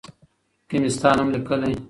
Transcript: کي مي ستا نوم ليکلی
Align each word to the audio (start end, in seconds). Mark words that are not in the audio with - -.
کي 0.67 0.75
مي 0.81 0.89
ستا 0.95 1.09
نوم 1.17 1.27
ليکلی 1.35 1.71